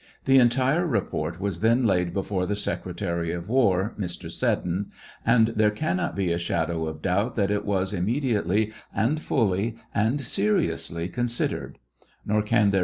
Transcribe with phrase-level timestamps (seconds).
[0.25, 4.31] The entire report was ■ then laid before the secretary of war, Mr.
[4.31, 4.89] Seddon,
[5.23, 9.75] and there cannot be a shadow of doubt that it was immedi ately, and fully,
[9.93, 11.77] and seriously considered;
[12.25, 12.79] nor can there